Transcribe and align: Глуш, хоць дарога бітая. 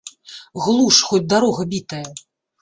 Глуш, 0.63 1.01
хоць 1.11 1.29
дарога 1.35 1.67
бітая. 1.75 2.03